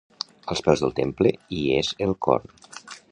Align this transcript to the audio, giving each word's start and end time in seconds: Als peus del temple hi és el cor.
Als 0.53 0.63
peus 0.67 0.81
del 0.85 0.95
temple 1.01 1.33
hi 1.57 1.61
és 1.77 1.93
el 2.09 2.17
cor. 2.29 2.51